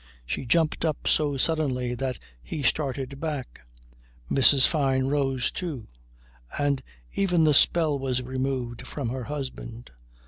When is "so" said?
1.07-1.37